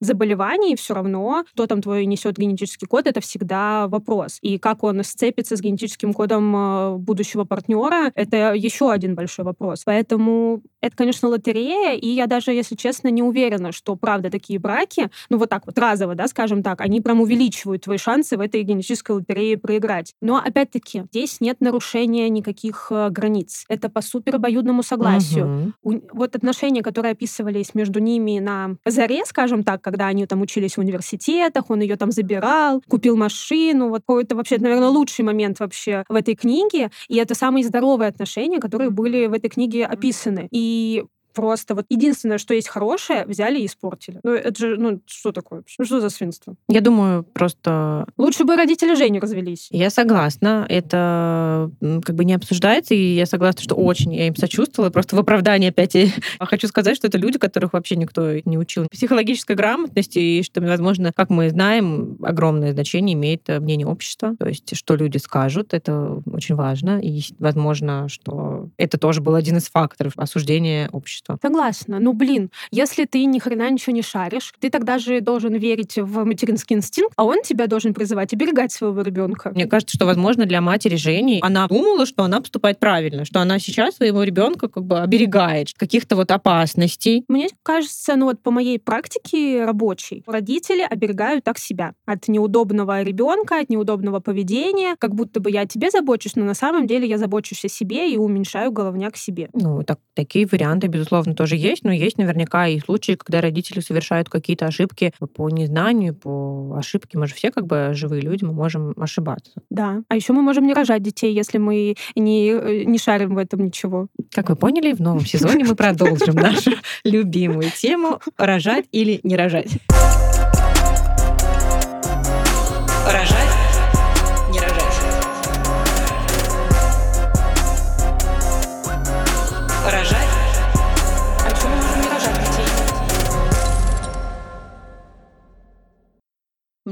[0.00, 4.38] заболеваний, все равно, кто там твой несет генетический код, это всегда вопрос.
[4.42, 9.82] И как он сцепится с генетическим кодом будущего партнера, это еще один большой вопрос.
[9.84, 15.10] Поэтому это, конечно, лотерея, и я даже, если честно, не уверена, что правда такие браки,
[15.28, 18.62] ну вот так вот разово, да, скажем так, они прям увеличивают твои шансы в этой
[18.62, 20.14] генетической лотерее проиграть.
[20.20, 23.64] Но опять-таки здесь нет нарушения никаких э, границ.
[23.68, 25.72] Это по супер обоюдному согласию.
[25.82, 25.94] Угу.
[25.94, 30.76] У, вот отношения, которые описывались между ними на заре, скажем так, когда они там учились
[30.76, 36.04] в университетах, он ее там забирал, купил машину, вот это вообще, наверное, лучший момент вообще
[36.08, 40.48] в этой книге, и это самые здоровые отношения, которые были в этой книге описаны.
[40.50, 44.20] И просто вот единственное, что есть хорошее, взяли и испортили.
[44.22, 46.54] Ну, это же, ну, что такое Ну, что за свинство?
[46.68, 48.06] Я думаю, просто...
[48.16, 49.68] Лучше бы родители Жени развелись.
[49.70, 50.66] Я согласна.
[50.68, 54.90] Это как бы не обсуждается, и я согласна, что очень я им сочувствовала.
[54.90, 55.96] Просто в оправдании опять
[56.40, 61.12] хочу сказать, что это люди, которых вообще никто не учил психологической грамотности, и что, возможно,
[61.12, 64.36] как мы знаем, огромное значение имеет мнение общества.
[64.38, 67.00] То есть, что люди скажут, это очень важно.
[67.00, 71.38] И, возможно, что это тоже был один из факторов осуждения общества общества.
[71.40, 72.00] Согласна.
[72.00, 76.24] Ну, блин, если ты ни хрена ничего не шаришь, ты тогда же должен верить в
[76.24, 79.50] материнский инстинкт, а он тебя должен призывать оберегать своего ребенка.
[79.54, 83.58] Мне кажется, что, возможно, для матери Жени она думала, что она поступает правильно, что она
[83.58, 87.24] сейчас своего ребенка как бы оберегает каких-то вот опасностей.
[87.28, 93.60] Мне кажется, ну вот по моей практике рабочей, родители оберегают так себя от неудобного ребенка,
[93.60, 97.18] от неудобного поведения, как будто бы я о тебе забочусь, но на самом деле я
[97.18, 99.48] забочусь о себе и уменьшаю головняк себе.
[99.52, 104.28] Ну, так, такие варианты, безусловно, тоже есть, но есть наверняка и случаи, когда родители совершают
[104.28, 107.18] какие-то ошибки по незнанию, по ошибке.
[107.18, 109.52] Мы же все как бы живые люди, мы можем ошибаться.
[109.70, 110.02] Да.
[110.08, 113.64] А еще мы можем не рожать детей, если мы не, э, не шарим в этом
[113.64, 114.08] ничего.
[114.30, 116.72] Как вы поняли, в новом сезоне мы продолжим нашу
[117.04, 119.36] любимую тему рожать или не.
[119.36, 119.70] Рожать,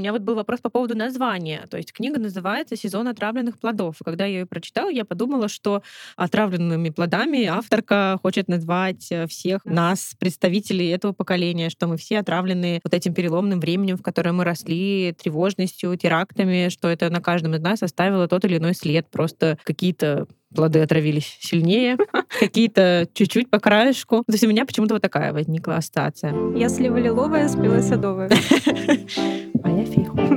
[0.01, 1.65] меня вот был вопрос по поводу названия.
[1.69, 4.01] То есть книга называется «Сезон отравленных плодов».
[4.01, 5.83] И когда я ее прочитала, я подумала, что
[6.15, 12.79] отравленными плодами авторка хочет назвать э, всех нас, представителей этого поколения, что мы все отравлены
[12.83, 17.61] вот этим переломным временем, в которое мы росли, тревожностью, терактами, что это на каждом из
[17.61, 19.07] нас оставило тот или иной след.
[19.09, 21.97] Просто какие-то плоды отравились сильнее,
[22.39, 24.23] какие-то чуть-чуть по краешку.
[24.27, 26.33] То есть у меня почему-то вот такая возникла ассоциация.
[26.55, 28.29] Я слива лиловая, спила садовая.
[29.63, 30.17] А я фейху.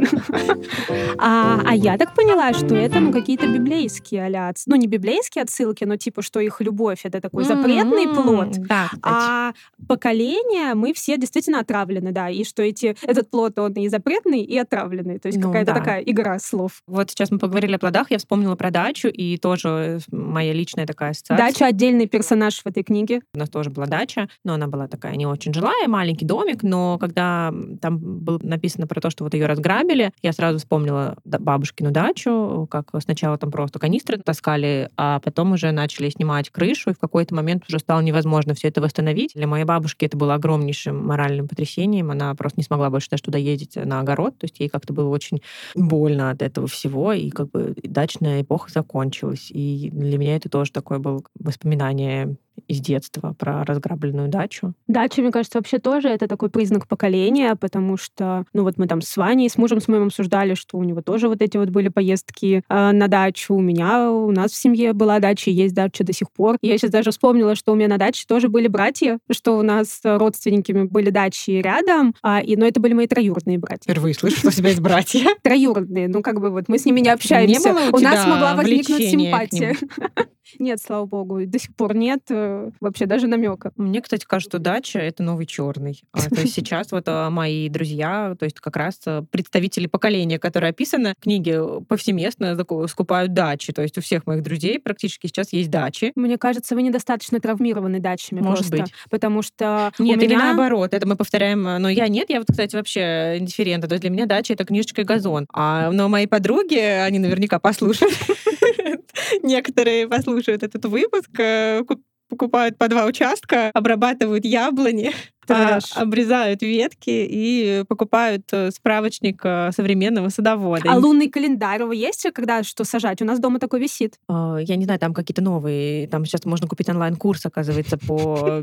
[1.19, 5.85] А, а я так поняла, что это ну какие-то библейские а ну не библейские отсылки,
[5.85, 9.53] но типа, что их любовь это такой запретный М-м, плод, Да, а
[9.87, 14.59] поколение мы все действительно отравлены, да, и что эти этот плод он и запретный, и
[14.59, 15.79] отравленный, то есть Ну какая-то да.
[15.79, 16.83] такая игра слов.
[16.87, 21.11] Вот сейчас мы поговорили о плодах, я вспомнила про дачу, и тоже моя личная такая
[21.11, 21.47] ассоциация.
[21.47, 23.23] Дача отдельный персонаж в этой книге.
[23.35, 26.99] У нас тоже была дача, но она была такая не очень жилая, маленький домик, но
[26.99, 32.67] когда там было написано про то, что вот ее разграбили, я сразу вспомнила бабушкину дачу,
[32.71, 37.35] как сначала там просто канистры таскали, а потом уже начали снимать крышу, и в какой-то
[37.35, 39.33] момент уже стало невозможно все это восстановить.
[39.35, 43.39] Для моей бабушки это было огромнейшим моральным потрясением, она просто не смогла больше даже туда
[43.39, 45.43] ездить на огород, то есть ей как-то было очень
[45.75, 49.51] больно от этого всего, и как бы дачная эпоха закончилась.
[49.51, 52.37] И для меня это тоже такое было воспоминание
[52.69, 54.75] из детства про разграбленную дачу.
[54.87, 59.01] Дача, мне кажется, вообще тоже это такой признак поколения, потому что, ну вот мы там
[59.01, 61.89] с Ваней, с мужем с моим обсуждали, что у него тоже вот эти вот были
[61.89, 63.55] поездки э, на дачу.
[63.55, 66.57] У меня, у нас в семье была дача, есть дача до сих пор.
[66.63, 69.89] Я сейчас даже вспомнила, что у меня на даче тоже были братья, что у нас
[69.89, 73.85] с родственниками были дачи рядом, а, и, но это были мои троюродные братья.
[73.85, 75.25] Впервые слышу, что у тебя есть братья.
[75.43, 77.75] Троюродные, ну как бы вот мы с ними не общаемся.
[77.93, 79.77] у нас могла возникнуть симпатия.
[80.59, 83.73] Нет, слава богу, до сих пор нет э, вообще даже намека.
[83.77, 86.03] Мне, кстати, кажется, что дача— это новый черный.
[86.13, 90.39] А, то есть сейчас вот а, мои друзья, то есть как раз а, представители поколения,
[90.39, 92.57] которое описано в книге, повсеместно
[92.89, 93.73] скупают дачи.
[93.73, 96.13] То есть у всех моих друзей практически сейчас есть дачи.
[96.15, 98.85] Мне кажется, вы недостаточно травмированы дачами Может просто.
[98.85, 98.93] быть.
[99.11, 100.47] Потому что Нет, у или меня...
[100.47, 101.67] наоборот, это мы повторяем.
[101.67, 103.89] а, Но я нет, я вот, кстати, вообще индифферентна.
[103.89, 105.47] То есть для меня дача— это книжечка и газон.
[105.53, 108.15] А, но мои подруги, они наверняка послушают.
[109.43, 115.13] Некоторые послушают этот выпуск, э, ку- покупают по два участка, обрабатывают яблони,
[115.49, 115.93] а, Трэш.
[115.95, 120.91] обрезают ветки и покупают э, справочник э, современного садовода.
[120.91, 123.21] А лунный календарь у вас есть, когда что сажать?
[123.21, 124.19] У нас дома такой висит.
[124.29, 128.63] Я не знаю, там какие-то новые, там сейчас можно купить онлайн-курс, оказывается, по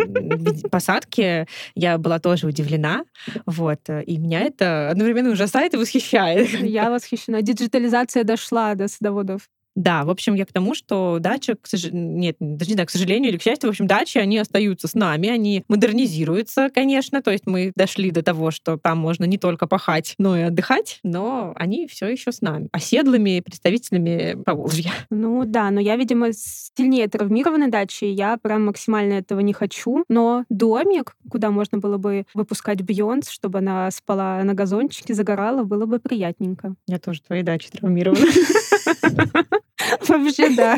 [0.69, 1.47] посадке.
[1.75, 3.03] Я была тоже удивлена,
[3.45, 6.49] вот, и меня это одновременно ужасает и восхищает.
[6.61, 7.41] Я восхищена.
[7.41, 9.47] Диджитализация дошла до садоводов.
[9.75, 12.91] Да, в общем, я к тому, что дача, к сож- нет, даже не так, к
[12.91, 17.31] сожалению или к счастью, в общем, дачи, они остаются с нами, они модернизируются, конечно, то
[17.31, 21.53] есть мы дошли до того, что там можно не только пахать, но и отдыхать, но
[21.55, 24.91] они все еще с нами, оседлыми представителями Поволжья.
[25.09, 28.13] Ну да, но я, видимо, сильнее травмирована дачей.
[28.13, 30.03] Я прям максимально этого не хочу.
[30.09, 35.85] Но домик, куда можно было бы выпускать Бьонс, чтобы она спала на газончике, загорала, было
[35.85, 36.75] бы приятненько.
[36.87, 38.25] Я тоже твоей дачи травмирована.
[40.07, 40.77] Вообще, да.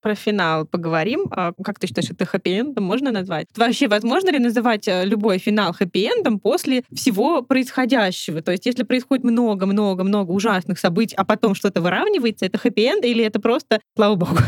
[0.00, 1.26] Про финал поговорим.
[1.30, 3.48] А Как ты считаешь, это хэппи-эндом можно назвать?
[3.56, 8.40] Вообще, возможно ли называть э, любой финал хэппи-эндом после всего происходящего?
[8.40, 13.40] То есть, если происходит много-много-много ужасных событий, а потом что-то выравнивается, это хэппи-энд или это
[13.40, 14.38] просто, слава богу?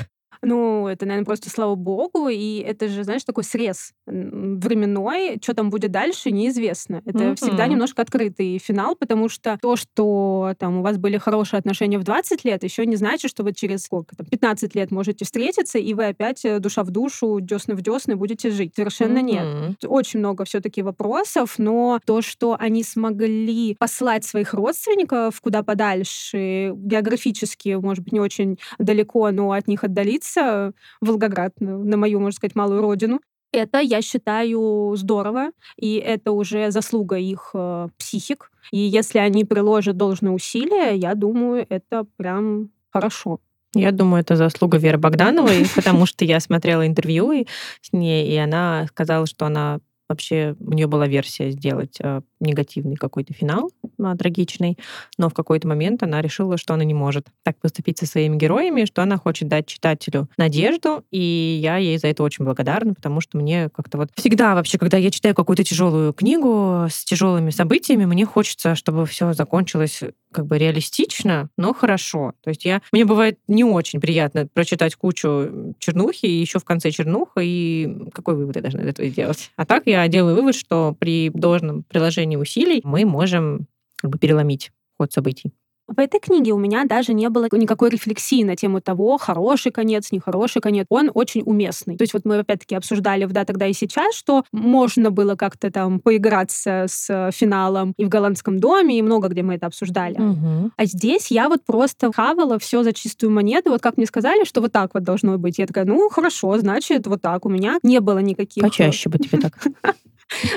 [0.43, 5.71] Ну, это, наверное, просто слава богу, и это же, знаешь, такой срез временной, что там
[5.71, 7.03] будет дальше, неизвестно.
[7.05, 7.35] Это mm-hmm.
[7.37, 12.05] всегда немножко открытый финал, потому что то, что там у вас были хорошие отношения в
[12.05, 15.93] 20 лет, еще не значит, что вы через сколько там 15 лет можете встретиться, и
[15.95, 18.75] вы опять э, душа в душу, десны в десны будете жить.
[18.75, 19.69] Совершенно mm-hmm.
[19.69, 19.85] нет.
[19.87, 27.75] Очень много все-таки вопросов, но то, что они смогли послать своих родственников куда подальше, географически,
[27.75, 32.57] может быть, не очень далеко, но от них отдалиться, в Волгоград, на мою, можно сказать,
[32.57, 33.21] малую родину.
[33.53, 38.51] Это, я считаю, здорово, и это уже заслуга их э, психик.
[38.71, 43.41] И если они приложат должное усилие, я думаю, это прям хорошо.
[43.75, 47.47] Я думаю, это заслуга Веры Богдановой, потому что я смотрела интервью
[47.81, 49.81] с ней, и она сказала, что она
[50.11, 54.77] вообще у нее была версия сделать э, негативный какой-то финал, э, трагичный,
[55.17, 58.85] но в какой-то момент она решила, что она не может так поступить со своими героями,
[58.85, 63.39] что она хочет дать читателю надежду, и я ей за это очень благодарна, потому что
[63.39, 68.27] мне как-то вот всегда вообще, когда я читаю какую-то тяжелую книгу с тяжелыми событиями, мне
[68.27, 70.03] хочется, чтобы все закончилось
[70.33, 72.35] как бы реалистично, но хорошо.
[72.43, 76.91] То есть я, мне бывает не очень приятно прочитать кучу чернухи, и еще в конце
[76.91, 79.51] чернуха, и какой вывод я должна из этого сделать?
[79.57, 83.67] А так я делаю вывод, что при должном приложении усилий мы можем
[83.97, 85.53] как бы переломить ход событий.
[85.91, 90.13] В этой книге у меня даже не было никакой рефлексии на тему того, хороший конец,
[90.13, 90.87] нехороший конец.
[90.89, 91.97] Он очень уместный.
[91.97, 95.73] То есть вот мы опять-таки обсуждали в «Да, тогда и сейчас», что можно было как-то
[95.73, 100.21] там поиграться с финалом и в голландском доме, и много где мы это обсуждали.
[100.21, 100.71] Угу.
[100.77, 103.71] А здесь я вот просто хавала все за чистую монету.
[103.71, 105.59] Вот как мне сказали, что вот так вот должно быть.
[105.59, 107.45] Я такая, ну, хорошо, значит, вот так.
[107.47, 108.63] У меня не было никаких...
[108.63, 109.59] Почаще бы тебе так.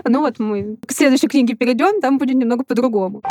[0.08, 3.24] Ну вот мы к следующей книге перейдем, там будет немного по-другому.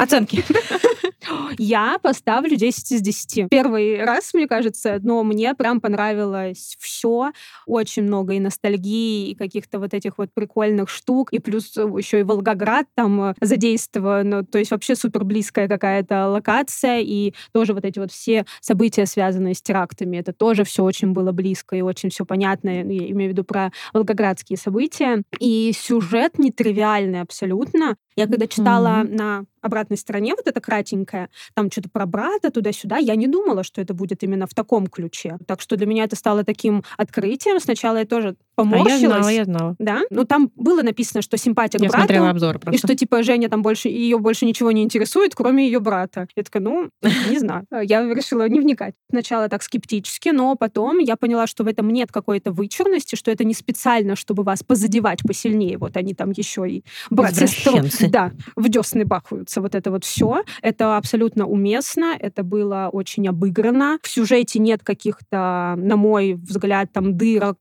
[0.00, 0.42] Оценки.
[1.58, 3.50] Я поставлю 10 из 10.
[3.50, 7.32] Первый раз, мне кажется, но мне прям понравилось все.
[7.66, 11.32] Очень много и ностальгии, и каких-то вот этих вот прикольных штук.
[11.32, 14.28] И плюс еще и Волгоград там э, задействован.
[14.30, 17.00] Ну, то есть вообще супер близкая какая-то локация.
[17.00, 21.32] И тоже вот эти вот все события, связанные с терактами, это тоже все очень было
[21.32, 22.70] близко и очень все понятно.
[22.70, 25.22] Я имею в виду про волгоградские события.
[25.38, 27.96] И сюжет нетривиальный абсолютно.
[28.16, 29.16] Я когда читала mm-hmm.
[29.16, 33.80] на обратной стороне, вот это кратенькое, там что-то про брата туда-сюда, я не думала, что
[33.80, 35.38] это будет именно в таком ключе.
[35.46, 37.60] Так что для меня это стало таким открытием.
[37.60, 38.92] Сначала я тоже поморщилась.
[38.92, 39.76] А я знала, я знала.
[39.78, 40.02] Да?
[40.10, 42.02] Ну, там было написано, что симпатия к я брату.
[42.02, 42.76] смотрела обзор просто.
[42.76, 46.26] И что, типа, Женя там больше, ее больше ничего не интересует, кроме ее брата.
[46.36, 46.90] Я такая, ну,
[47.28, 47.66] не знаю.
[47.82, 48.94] Я решила не вникать.
[49.10, 53.44] Сначала так скептически, но потом я поняла, что в этом нет какой-то вычурности, что это
[53.44, 55.78] не специально, чтобы вас позадевать посильнее.
[55.78, 57.78] Вот они там еще и брат сестру.
[58.08, 59.60] Да, в десны бахаются.
[59.60, 60.42] Вот это вот все.
[60.62, 63.98] Это абсолютно уместно, это было очень обыграно.
[64.02, 67.58] В сюжете нет каких-то, на мой взгляд, там дырок,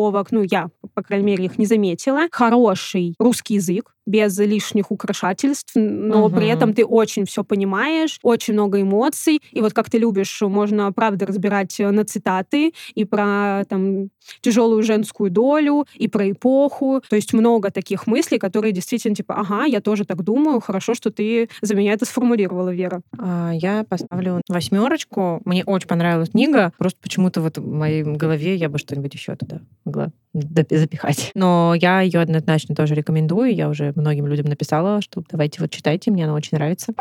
[0.00, 0.32] несостыковок.
[0.32, 2.28] Ну, я, по крайней мере, их не заметила.
[2.32, 6.36] Хороший русский язык, без лишних украшательств, но угу.
[6.36, 9.40] при этом ты очень все понимаешь, очень много эмоций.
[9.52, 14.82] И вот как ты любишь, можно, правда, разбирать э, на цитаты и про там тяжелую
[14.82, 17.02] женскую долю, и про эпоху.
[17.08, 21.10] То есть много таких мыслей, которые действительно типа, ага, я тоже так думаю, хорошо, что
[21.10, 23.02] ты за меня это сформулировала, Вера.
[23.18, 25.40] А, я поставлю восьмерочку.
[25.44, 26.72] Мне очень понравилась книга.
[26.78, 31.32] Просто почему-то вот в моей голове я бы что-нибудь еще туда могла запихать.
[31.34, 33.54] Но я ее однозначно тоже рекомендую.
[33.54, 36.92] Я уже многим людям написала, что давайте вот читайте, мне она очень нравится.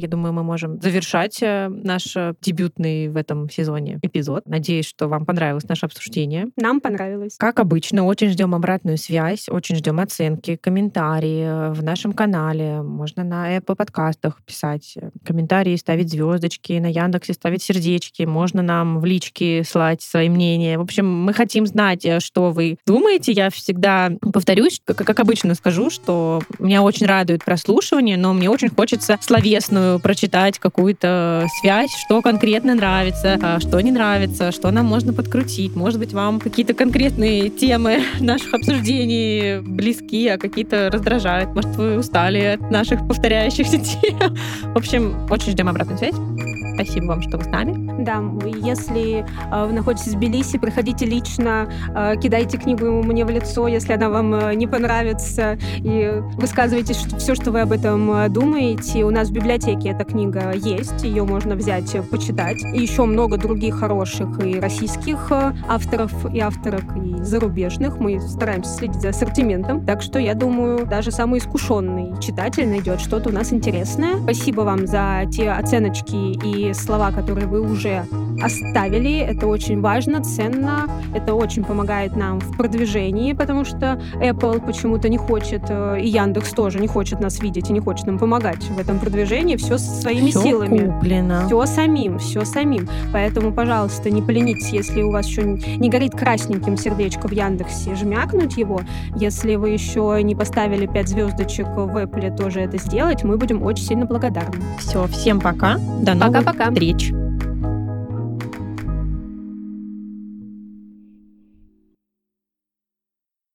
[0.00, 4.46] Я думаю, мы можем завершать э, наш э, дебютный в этом сезоне эпизод.
[4.46, 6.46] Надеюсь, что вам понравилось наше обсуждение.
[6.56, 7.36] Нам понравилось.
[7.36, 12.80] Как обычно, очень ждем обратную связь, очень ждем оценки, комментарии э, в нашем канале.
[12.80, 18.22] Можно на Apple подкастах писать комментарии, ставить звездочки, на Яндексе ставить сердечки.
[18.22, 20.78] Можно нам в личке слать свои мнения.
[20.78, 23.32] В общем, мы хотим знать, что вы думаете.
[23.32, 29.18] Я всегда повторюсь, как обычно скажу, что меня очень радует прослушивание, но мне очень хочется
[29.20, 35.74] словесную прочитать какую-то связь, что конкретно нравится, а что не нравится, что нам можно подкрутить.
[35.74, 41.54] Может быть, вам какие-то конкретные темы наших обсуждений близки, а какие-то раздражают.
[41.54, 44.36] Может, вы устали от наших повторяющихся тем.
[44.74, 46.49] В общем, очень ждем обратную связь.
[46.80, 48.02] Спасибо вам, что вы с нами.
[48.02, 53.68] Да, если э, вы находитесь в Тбилиси, приходите лично, э, кидайте книгу мне в лицо,
[53.68, 59.04] если она вам э, не понравится, и высказывайте все, что вы об этом думаете.
[59.04, 62.62] У нас в библиотеке эта книга есть, ее можно взять, почитать.
[62.74, 65.30] И еще много других хороших и российских
[65.68, 67.98] авторов и авторок, и зарубежных.
[67.98, 73.28] Мы стараемся следить за ассортиментом, так что я думаю, даже самый искушенный читатель найдет что-то
[73.28, 74.16] у нас интересное.
[74.16, 78.04] Спасибо вам за те оценочки и слова, которые вы уже
[78.42, 79.18] оставили.
[79.18, 80.86] Это очень важно, ценно.
[81.14, 86.50] Это очень помогает нам в продвижении, потому что Apple почему-то не хочет, э, и Яндекс
[86.52, 89.56] тоже не хочет нас видеть и не хочет нам помогать в этом продвижении.
[89.56, 90.90] Все своими Всё силами.
[90.90, 91.46] куплено.
[91.46, 92.88] Все самим, все самим.
[93.12, 98.56] Поэтому, пожалуйста, не поленитесь, если у вас еще не горит красненьким сердечко в Яндексе, жмякнуть
[98.56, 98.80] его.
[99.16, 103.24] Если вы еще не поставили 5 звездочек в Apple, тоже это сделать.
[103.24, 104.62] Мы будем очень сильно благодарны.
[104.78, 105.76] Все, всем пока.
[106.00, 106.59] До новых Пока-пока.
[106.60, 106.78] Пока.
[106.78, 107.10] Речь.